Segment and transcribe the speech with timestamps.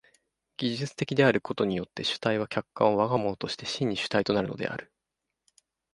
[0.57, 4.91] 技術的であることによって主体は客観を我が物として真に主体となるのである。